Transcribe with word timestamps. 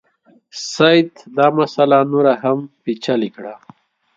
سید 0.73 1.11
دا 1.37 1.47
مسله 1.57 1.97
نوره 2.11 2.33
هم 2.43 2.59
پېچلې 2.83 3.29
کړه. 3.35 3.53